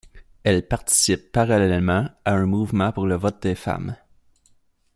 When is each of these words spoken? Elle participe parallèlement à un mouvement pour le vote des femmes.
Elle 0.43 0.67
participe 0.67 1.31
parallèlement 1.31 2.09
à 2.25 2.31
un 2.33 2.47
mouvement 2.47 2.91
pour 2.91 3.05
le 3.05 3.13
vote 3.13 3.43
des 3.43 3.53
femmes. 3.53 3.95